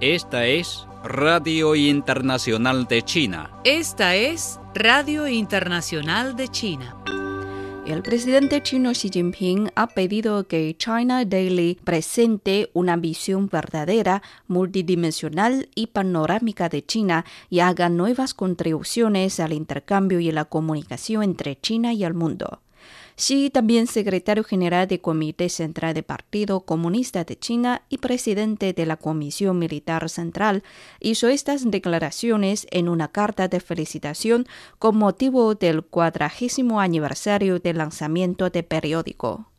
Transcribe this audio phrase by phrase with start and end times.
[0.00, 3.50] Esta es Radio Internacional de China.
[3.64, 6.96] Esta es Radio Internacional de China.
[7.86, 15.68] El presidente chino Xi Jinping ha pedido que China Daily presente una visión verdadera, multidimensional
[15.74, 21.92] y panorámica de China y haga nuevas contribuciones al intercambio y la comunicación entre China
[21.92, 22.62] y el mundo.
[23.16, 28.86] Xi, también secretario general del Comité Central del Partido Comunista de China y presidente de
[28.86, 30.62] la Comisión Militar Central,
[30.98, 34.46] hizo estas declaraciones en una carta de felicitación
[34.78, 39.51] con motivo del cuadragésimo aniversario del lanzamiento del periódico.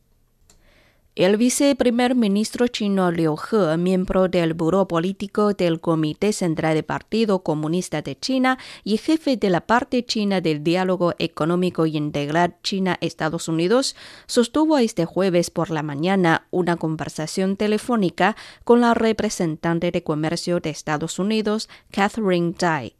[1.16, 7.44] El viceprimer ministro chino Liu He, miembro del Buró Político del Comité Central del Partido
[7.44, 13.94] Comunista de China y jefe de la parte china del Diálogo Económico Integral China-Estados Unidos,
[14.26, 18.34] sostuvo este jueves por la mañana una conversación telefónica
[18.64, 22.96] con la representante de comercio de Estados Unidos, Catherine Tai.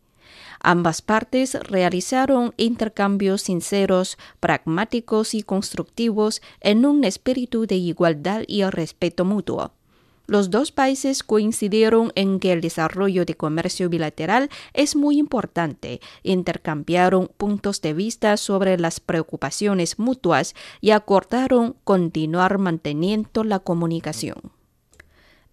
[0.66, 9.26] Ambas partes realizaron intercambios sinceros, pragmáticos y constructivos en un espíritu de igualdad y respeto
[9.26, 9.72] mutuo.
[10.26, 17.30] Los dos países coincidieron en que el desarrollo de comercio bilateral es muy importante, intercambiaron
[17.36, 24.53] puntos de vista sobre las preocupaciones mutuas y acordaron continuar manteniendo la comunicación.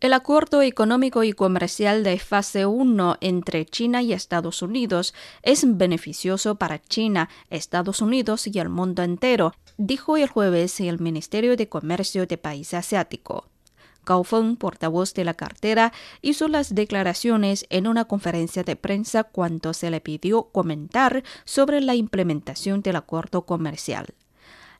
[0.01, 6.55] El acuerdo económico y comercial de fase 1 entre China y Estados Unidos es beneficioso
[6.55, 12.25] para China, Estados Unidos y el mundo entero, dijo el jueves el Ministerio de Comercio
[12.25, 13.45] de país asiático.
[14.03, 15.93] Gao Feng, portavoz de la cartera,
[16.23, 21.93] hizo las declaraciones en una conferencia de prensa cuando se le pidió comentar sobre la
[21.93, 24.15] implementación del acuerdo comercial.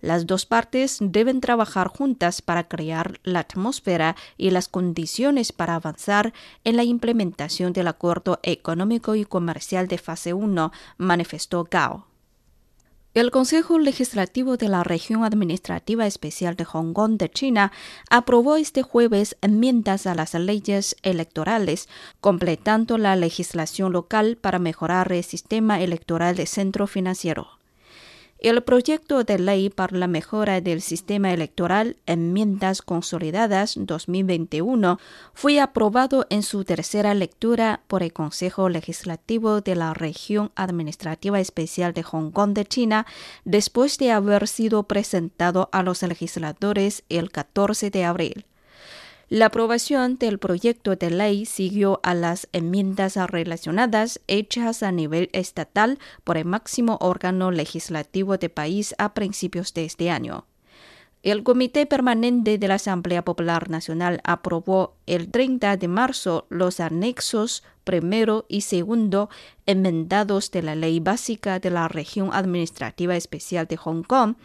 [0.02, 6.34] Las dos partes deben trabajar juntas para crear la atmósfera y las condiciones para avanzar
[6.64, 12.08] en la implementación del acuerdo económico y comercial de fase 1, manifestó Gao.
[13.14, 17.74] El Consejo Legislativo de la Región Administrativa Especial de Hong Kong de China
[18.10, 21.90] aprobó este jueves enmiendas a las leyes electorales,
[22.22, 27.61] completando la legislación local para mejorar el sistema electoral de centro financiero.
[28.42, 34.98] El proyecto de ley para la mejora del sistema electoral, enmiendas consolidadas 2021,
[35.36, 41.94] fue aprobado en su tercera lectura por el Consejo Legislativo de la Región Administrativa Especial
[41.94, 43.06] de Hong Kong de China,
[43.46, 48.46] después de haber sido presentado a los legisladores el 14 de abril.
[49.32, 56.00] La aprobación del proyecto de ley siguió a las enmiendas relacionadas hechas a nivel estatal
[56.26, 60.48] por el máximo órgano legislativo del país a principios de este año.
[61.24, 67.64] El Comité Permanente de la Asamblea Popular Nacional aprobó el 30 de marzo los anexos
[67.86, 69.30] primero y segundo
[69.66, 74.36] enmendados de la Ley Básica de la Región Administrativa Especial de Hong Kong,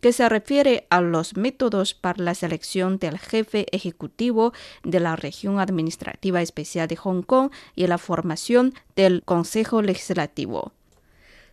[0.00, 4.52] que se refiere a los métodos para la selección del jefe ejecutivo
[4.84, 10.72] de la región administrativa especial de Hong Kong y la formación del Consejo Legislativo.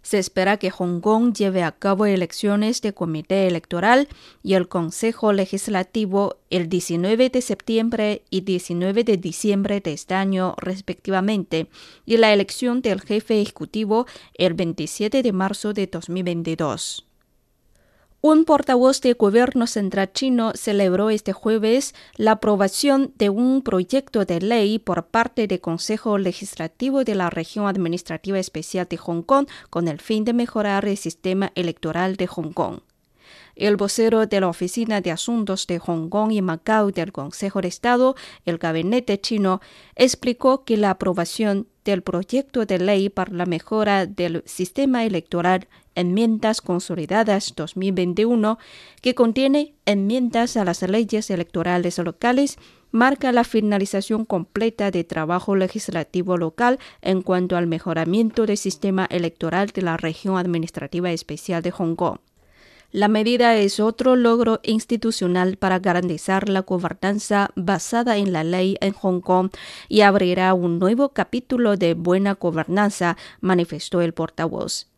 [0.04, 4.09] Se espera que Hong Kong lleve a cabo elecciones de comité electoral
[4.44, 10.56] y el Consejo Legislativo el 19 de septiembre y 19 de diciembre de este año
[10.58, 11.70] respectivamente
[12.06, 17.06] y la elección del jefe ejecutivo el 27 de marzo de 2022.
[18.25, 24.39] Un portavoz del gobierno central chino celebró este jueves la aprobación de un proyecto de
[24.39, 29.89] ley por parte del Consejo Legislativo de la Región Administrativa Especial de Hong Kong con
[29.89, 32.79] el fin de mejorar el sistema electoral de Hong Kong.
[33.57, 37.68] El vocero de la Oficina de Asuntos de Hong Kong y Macao del Consejo de
[37.68, 38.15] Estado,
[38.45, 39.59] el gabinete chino,
[39.98, 46.62] explicó que la aprobación del proyecto de ley para la mejora del sistema electoral Enmiendas
[46.62, 48.57] Consolidadas 2021,
[49.01, 52.57] que contiene enmiendas a las leyes electorales locales,
[52.92, 59.69] marca la finalización completa de trabajo legislativo local en cuanto al mejoramiento del sistema electoral
[59.69, 62.18] de la región administrativa especial de Hong Kong.
[62.94, 68.94] La medida es otro logro institucional para garantizar la gobernanza basada en la ley en
[68.94, 69.50] Hong Kong
[69.89, 74.93] y abrirá un nuevo capítulo de buena gobernanza, manifestó el portavoz.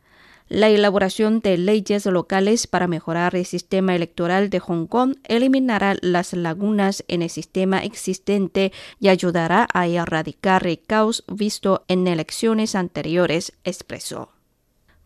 [0.47, 6.33] La elaboración de leyes locales para mejorar el sistema electoral de Hong Kong eliminará las
[6.33, 13.53] lagunas en el sistema existente y ayudará a erradicar el caos visto en elecciones anteriores,
[13.63, 14.34] expresó.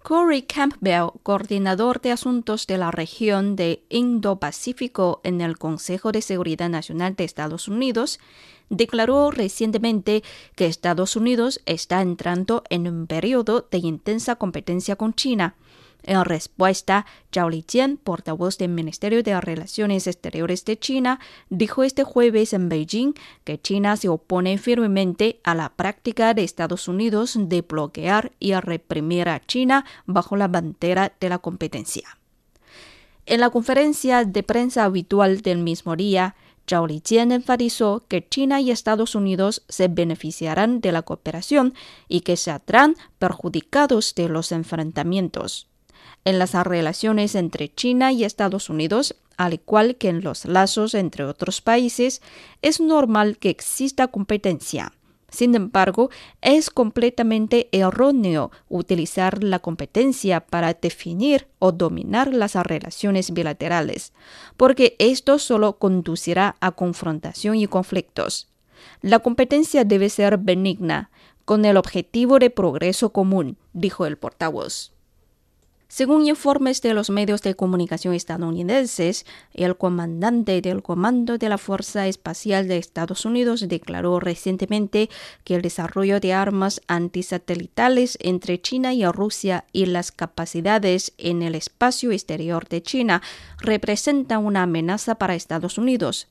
[0.02, 6.70] Corey Campbell, coordinador de asuntos de la región de Indo-Pacífico en el Consejo de Seguridad
[6.70, 8.20] Nacional de Estados Unidos,
[8.70, 10.24] declaró recientemente
[10.56, 15.56] que Estados Unidos está entrando en un periodo de intensa competencia con China
[16.04, 21.20] en respuesta, Zhao Lijian, portavoz del Ministerio de Relaciones Exteriores de China,
[21.50, 23.14] dijo este jueves en Beijing
[23.44, 29.30] que China se opone firmemente a la práctica de Estados Unidos de bloquear y reprimir
[29.30, 32.18] a China bajo la bandera de la competencia.
[33.26, 36.36] En la conferencia de prensa habitual del mismo día,
[36.68, 41.74] Zhao Lijian enfatizó que China y Estados Unidos se beneficiarán de la cooperación
[42.08, 45.69] y que se saldrán perjudicados de los enfrentamientos
[46.26, 51.24] en las relaciones entre China y Estados Unidos, al igual que en los lazos entre
[51.24, 52.22] otros países,
[52.62, 54.94] es normal que exista competencia.
[55.32, 56.10] Sin embargo,
[56.42, 64.12] es completamente erróneo utilizar la competencia para definir o dominar las relaciones bilaterales,
[64.58, 68.48] porque esto solo conducirá a confrontación y conflictos.
[69.02, 71.12] La competencia debe ser benigna,
[71.46, 74.94] con el objetivo de progreso común, dijo el portavoz.
[75.92, 79.26] Según informes de los medios de comunicación estadounidenses,
[79.56, 85.10] el comandante del Comando de la Fuerza Espacial de Estados Unidos declaró recientemente
[85.44, 91.56] que el desarrollo de armas antisatelitales entre China y Rusia y las capacidades en el
[91.56, 93.24] espacio exterior de China
[93.58, 96.28] representan una amenaza para Estados Unidos.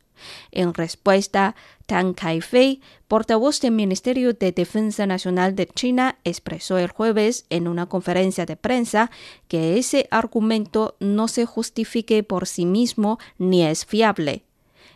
[0.52, 1.56] En respuesta,
[1.88, 7.86] Tang Kaifei, portavoz del Ministerio de Defensa Nacional de China, expresó el jueves en una
[7.86, 9.10] conferencia de prensa
[9.48, 14.44] que ese argumento no se justifique por sí mismo ni es fiable.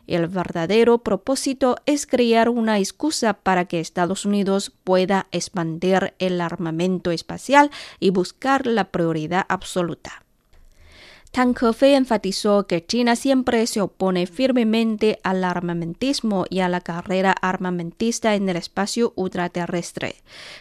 [0.06, 7.11] El verdadero propósito es crear una excusa para que Estados Unidos pueda expandir el armamento
[7.11, 10.21] espacial y buscar la prioridad absoluta.
[11.32, 17.32] Tang Kefei enfatizó que China siempre se opone firmemente al armamentismo y a la carrera
[17.32, 20.17] armamentista en el espacio ultraterrestre.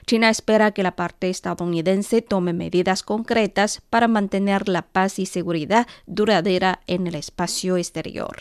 [0.08, 5.88] China espera que la parte estadounidense tome medidas concretas para mantener la paz y seguridad
[6.06, 8.38] duradera en el espacio exterior.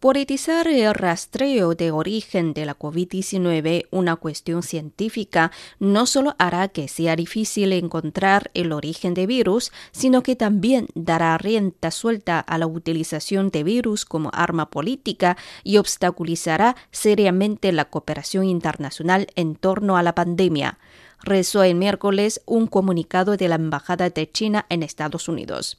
[0.00, 5.50] Politizar el rastreo de origen de la COVID-19, una cuestión científica,
[5.80, 11.36] no solo hará que sea difícil encontrar el origen de virus, sino que también dará
[11.36, 18.44] rienda suelta a la utilización de virus como arma política y obstaculizará seriamente la cooperación
[18.44, 20.78] internacional en torno a la pandemia.
[21.24, 25.76] Rezó el miércoles un comunicado de la Embajada de China en Estados Unidos.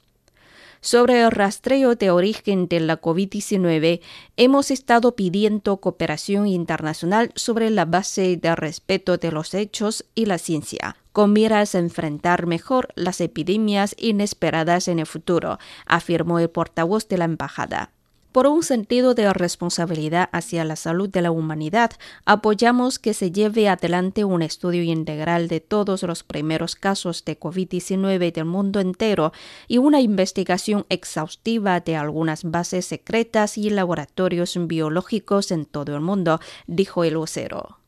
[0.81, 3.99] Sobre el rastreo de origen de la COVID-19,
[4.37, 10.37] hemos estado pidiendo cooperación internacional sobre la base de respeto de los hechos y la
[10.37, 17.09] ciencia, con miras a enfrentar mejor las epidemias inesperadas en el futuro, afirmó el portavoz
[17.09, 17.91] de la embajada.
[18.31, 21.91] Por un sentido de responsabilidad hacia la salud de la humanidad,
[22.25, 28.31] apoyamos que se lleve adelante un estudio integral de todos los primeros casos de COVID-19
[28.31, 29.33] del mundo entero
[29.67, 36.39] y una investigación exhaustiva de algunas bases secretas y laboratorios biológicos en todo el mundo,
[36.67, 37.78] dijo el vocero.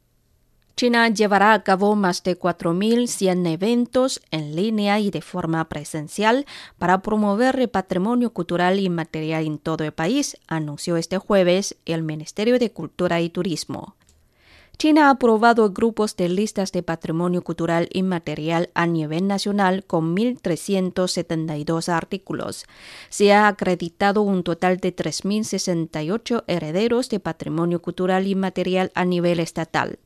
[0.75, 6.45] China llevará a cabo más de 4.100 eventos en línea y de forma presencial
[6.79, 12.03] para promover el patrimonio cultural y material en todo el país, anunció este jueves el
[12.03, 13.95] Ministerio de Cultura y Turismo.
[14.81, 21.87] China ha aprobado grupos de listas de patrimonio cultural inmaterial a nivel nacional con 1.372
[21.89, 22.65] artículos.
[23.09, 29.99] Se ha acreditado un total de 3.068 herederos de patrimonio cultural inmaterial a nivel estatal.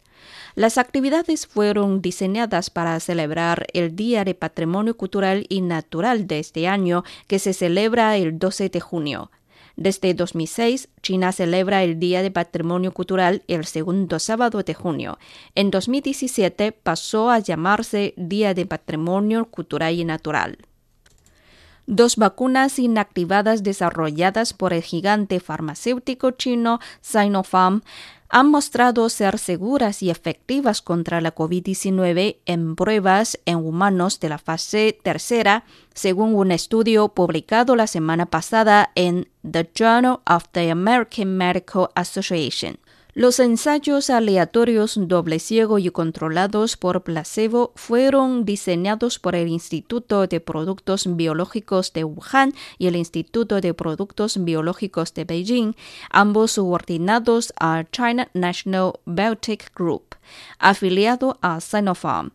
[0.55, 6.69] Las actividades fueron diseñadas para celebrar el Día de Patrimonio Cultural y Natural de este
[6.69, 9.31] año, que se celebra el 12 de junio.
[9.75, 15.19] Desde 2006, China celebra el Día de Patrimonio Cultural el segundo sábado de junio.
[15.55, 20.57] En 2017 pasó a llamarse Día de Patrimonio Cultural y Natural.
[21.87, 27.83] Dos vacunas inactivadas desarrolladas por el gigante farmacéutico chino Sinopharm
[28.29, 34.37] han mostrado ser seguras y efectivas contra la COVID-19 en pruebas en humanos de la
[34.37, 35.63] fase tercera,
[35.93, 42.79] según un estudio publicado la semana pasada en The Journal of the American Medical Association.
[43.17, 50.41] Los ensayos aleatorios doble ciego y controlados por placebo fueron diseñados por el Instituto de
[50.41, 55.75] Productos Biológicos de Wuhan y el Instituto de Productos Biológicos de Beijing,
[56.09, 60.17] ambos subordinados a China National Biotech Group,
[60.59, 62.33] afiliado a Sinopharm.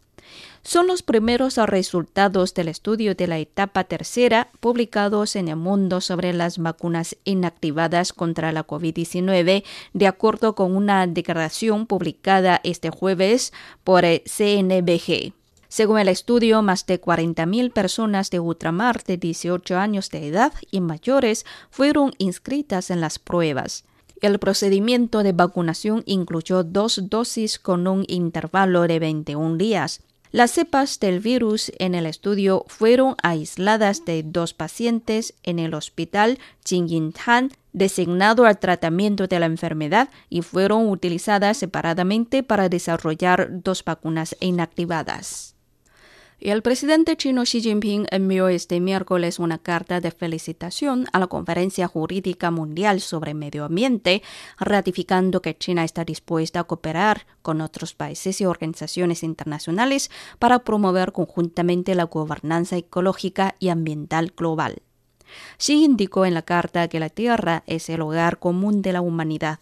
[0.62, 6.32] Son los primeros resultados del estudio de la etapa tercera publicados en el mundo sobre
[6.32, 13.52] las vacunas inactivadas contra la COVID-19, de acuerdo con una declaración publicada este jueves
[13.84, 15.32] por el CNBG.
[15.68, 20.80] Según el estudio, más de 40.000 personas de ultramar de 18 años de edad y
[20.80, 23.84] mayores fueron inscritas en las pruebas.
[24.20, 30.02] El procedimiento de vacunación incluyó dos dosis con un intervalo de 21 días.
[30.32, 36.38] Las cepas del virus en el estudio fueron aisladas de dos pacientes en el hospital
[36.64, 44.36] Jingyin-Han designado al tratamiento de la enfermedad y fueron utilizadas separadamente para desarrollar dos vacunas
[44.40, 45.56] inactivadas.
[46.40, 51.86] El presidente chino Xi Jinping envió este miércoles una carta de felicitación a la Conferencia
[51.86, 54.22] Jurídica Mundial sobre Medio Ambiente,
[54.58, 61.12] ratificando que China está dispuesta a cooperar con otros países y organizaciones internacionales para promover
[61.12, 64.80] conjuntamente la gobernanza ecológica y ambiental global.
[65.58, 69.60] Xi indicó en la carta que la Tierra es el hogar común de la humanidad.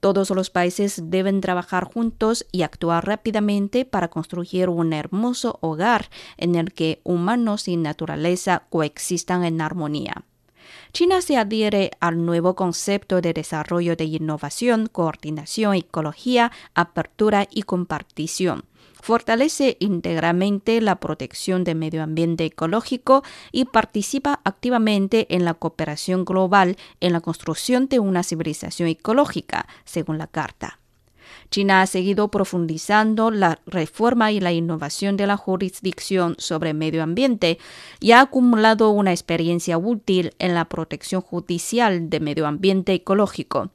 [0.00, 6.54] Todos los países deben trabajar juntos y actuar rápidamente para construir un hermoso hogar en
[6.54, 10.24] el que humanos y naturaleza coexistan en armonía.
[10.92, 18.64] China se adhiere al nuevo concepto de desarrollo de innovación, coordinación, ecología, apertura y compartición
[19.06, 26.76] fortalece íntegramente la protección del medio ambiente ecológico y participa activamente en la cooperación global
[26.98, 30.80] en la construcción de una civilización ecológica, según la Carta.
[31.50, 37.58] China ha seguido profundizando la reforma y la innovación de la jurisdicción sobre medio ambiente
[38.00, 43.70] y ha acumulado una experiencia útil en la protección judicial de medio ambiente ecológico.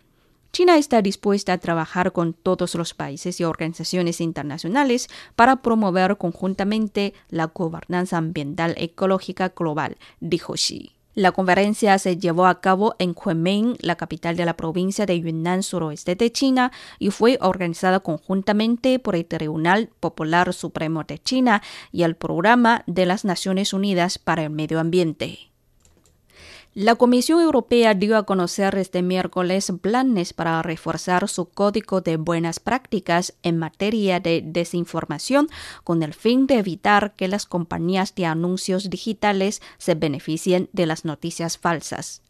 [0.51, 7.13] China está dispuesta a trabajar con todos los países y organizaciones internacionales para promover conjuntamente
[7.29, 11.00] la gobernanza ambiental ecológica global, dijo Xi.
[11.13, 15.61] La conferencia se llevó a cabo en Kunming, la capital de la provincia de Yunnan
[15.61, 22.03] suroeste de China, y fue organizada conjuntamente por el Tribunal Popular Supremo de China y
[22.03, 25.50] el Programa de las Naciones Unidas para el Medio Ambiente.
[26.73, 32.61] La Comisión Europea dio a conocer este miércoles planes para reforzar su código de buenas
[32.61, 35.49] prácticas en materia de desinformación
[35.83, 41.03] con el fin de evitar que las compañías de anuncios digitales se beneficien de las
[41.03, 42.21] noticias falsas.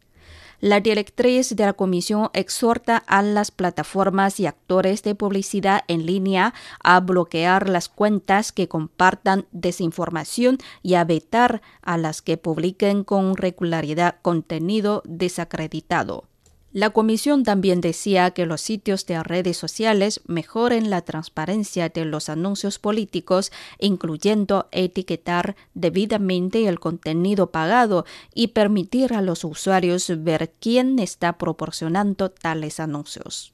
[0.62, 6.54] La directriz de la Comisión exhorta a las plataformas y actores de publicidad en línea
[6.84, 13.38] a bloquear las cuentas que compartan desinformación y a vetar a las que publiquen con
[13.38, 16.26] regularidad contenido desacreditado.
[16.74, 22.30] La comisión también decía que los sitios de redes sociales mejoren la transparencia de los
[22.30, 30.98] anuncios políticos, incluyendo etiquetar debidamente el contenido pagado y permitir a los usuarios ver quién
[31.00, 33.54] está proporcionando tales anuncios.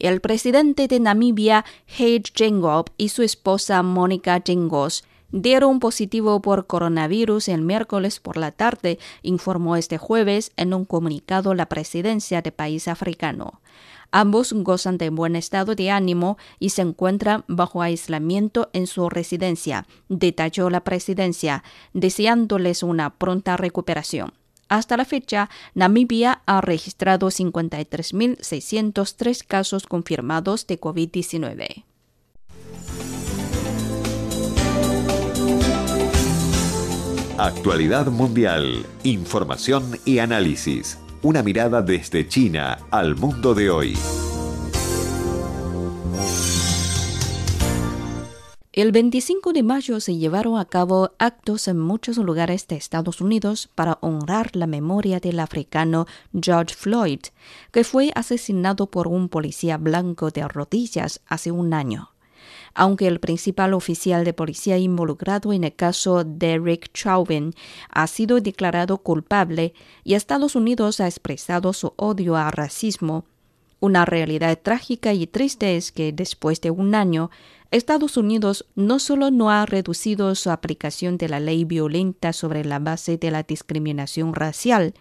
[0.00, 7.48] El presidente de Namibia, Hage Geingob, y su esposa Mónica Gengos dieron positivo por coronavirus
[7.48, 12.88] el miércoles por la tarde, informó este jueves en un comunicado la presidencia de país
[12.88, 13.60] africano.
[14.12, 19.86] Ambos gozan de buen estado de ánimo y se encuentran bajo aislamiento en su residencia,
[20.08, 24.32] detalló la presidencia, deseándoles una pronta recuperación.
[24.68, 31.84] Hasta la fecha, Namibia ha registrado 53.603 casos confirmados de COVID-19.
[37.38, 40.98] Actualidad mundial, información y análisis.
[41.20, 43.94] Una mirada desde China al mundo de hoy.
[48.72, 53.68] El 25 de mayo se llevaron a cabo actos en muchos lugares de Estados Unidos
[53.74, 57.20] para honrar la memoria del africano George Floyd,
[57.70, 62.15] que fue asesinado por un policía blanco de rodillas hace un año
[62.76, 67.54] aunque el principal oficial de policía involucrado en el caso Derek Chauvin
[67.88, 69.72] ha sido declarado culpable
[70.04, 73.24] y Estados Unidos ha expresado su odio al racismo.
[73.80, 77.30] Una realidad trágica y triste es que después de un año,
[77.70, 82.78] Estados Unidos no solo no ha reducido su aplicación de la ley violenta sobre la
[82.78, 84.92] base de la discriminación racial,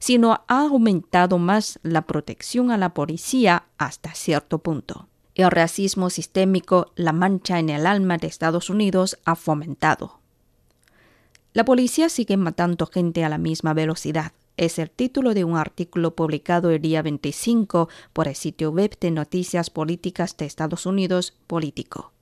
[0.00, 6.92] sino ha aumentado más la protección a la policía hasta cierto punto el racismo sistémico,
[6.96, 10.18] la mancha en el alma de Estados Unidos ha fomentado.
[11.52, 14.32] La policía sigue matando gente a la misma velocidad.
[14.56, 19.10] Es el título de un artículo publicado el día 25 por el sitio web de
[19.10, 22.12] noticias políticas de Estados Unidos, Político.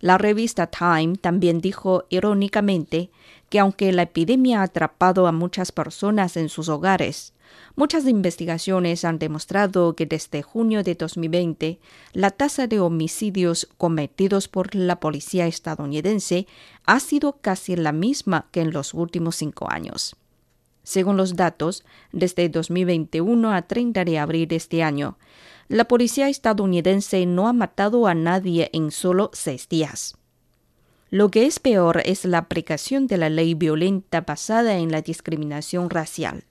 [0.00, 3.10] La revista Time también dijo irónicamente
[3.48, 7.32] que aunque la epidemia ha atrapado a muchas personas en sus hogares,
[7.76, 11.78] muchas investigaciones han demostrado que desde junio de 2020
[12.12, 16.46] la tasa de homicidios cometidos por la policía estadounidense
[16.86, 20.16] ha sido casi la misma que en los últimos cinco años.
[20.82, 25.18] Según los datos, desde 2021 a 30 de abril de este año,
[25.68, 30.16] la policía estadounidense no ha matado a nadie en solo seis días.
[31.10, 35.90] Lo que es peor es la aplicación de la ley violenta basada en la discriminación
[35.90, 36.44] racial.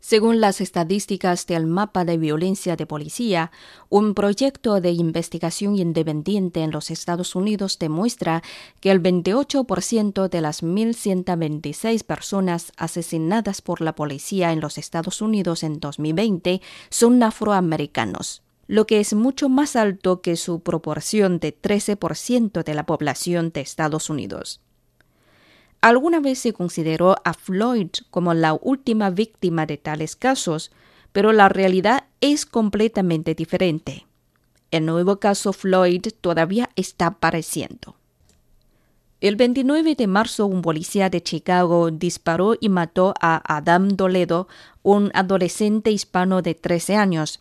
[0.00, 3.50] Según las estadísticas del mapa de violencia de policía,
[3.88, 8.42] un proyecto de investigación independiente en los Estados Unidos demuestra
[8.80, 15.64] que el 28% de las 1.126 personas asesinadas por la policía en los Estados Unidos
[15.64, 22.62] en 2020 son afroamericanos lo que es mucho más alto que su proporción de 13%
[22.62, 24.60] de la población de Estados Unidos.
[25.80, 30.72] Alguna vez se consideró a Floyd como la última víctima de tales casos,
[31.12, 34.06] pero la realidad es completamente diferente.
[34.70, 37.96] El nuevo caso Floyd todavía está apareciendo.
[39.20, 44.46] El 29 de marzo, un policía de Chicago disparó y mató a Adam Doledo,
[44.82, 47.40] un adolescente hispano de 13 años,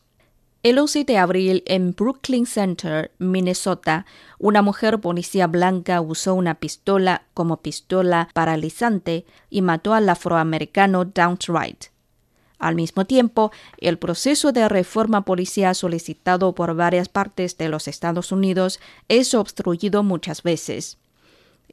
[0.69, 4.05] el 11 de abril en Brooklyn Center, Minnesota,
[4.37, 11.85] una mujer policía blanca usó una pistola como pistola paralizante y mató al afroamericano Downright.
[12.59, 18.33] Al mismo tiempo, el proceso de reforma policial solicitado por varias partes de los Estados
[18.33, 20.97] Unidos es obstruido muchas veces.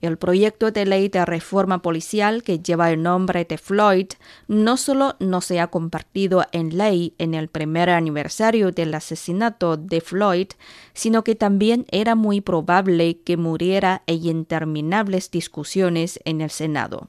[0.04, 4.08] El proyecto de ley de reforma policial que lleva el nombre de Floyd
[4.49, 10.02] no solo no se ha compartido en ley en el primer aniversario del asesinato de
[10.02, 10.48] Floyd,
[10.92, 17.09] sino que también era muy probable que muriera en interminables discusiones en el Senado.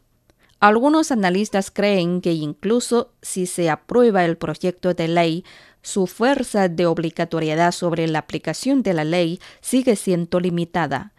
[0.62, 5.44] Algunos analistas creen que incluso si se aprueba el proyecto de ley,
[5.82, 11.12] su fuerza de obligatoriedad sobre la aplicación de la ley sigue siendo limitada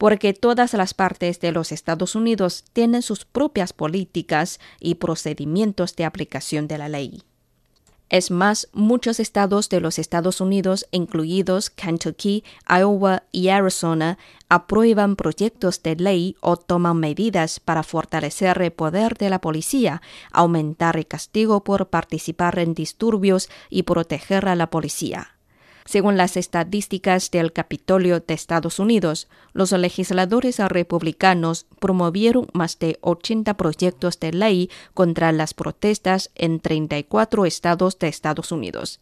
[0.00, 6.06] porque todas las partes de los Estados Unidos tienen sus propias políticas y procedimientos de
[6.06, 7.22] aplicación de la ley.
[8.08, 14.16] Es más, muchos estados de los Estados Unidos, incluidos Kentucky, Iowa y Arizona,
[14.48, 20.00] aprueban proyectos de ley o toman medidas para fortalecer el poder de la policía,
[20.32, 25.36] aumentar el castigo por participar en disturbios y proteger a la policía.
[25.84, 33.54] Según las estadísticas del Capitolio de Estados Unidos, los legisladores republicanos promovieron más de 80
[33.56, 39.00] proyectos de ley contra las protestas en 34 estados de Estados Unidos.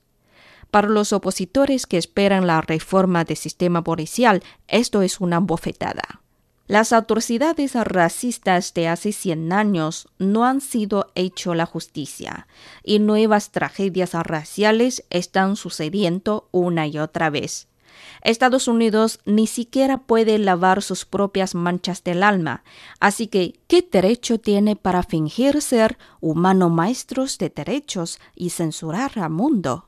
[0.71, 6.21] Para los opositores que esperan la reforma del sistema policial, esto es una bofetada.
[6.69, 12.47] Las atrocidades racistas de hace 100 años no han sido hecho la justicia
[12.85, 17.69] y nuevas tragedias raciales están sucediendo una y otra vez.
[18.21, 22.65] Estados Unidos ni siquiera puede lavar sus propias manchas del alma,
[23.01, 29.31] así que ¿qué derecho tiene para fingir ser humano maestros de derechos y censurar al
[29.31, 29.88] mundo?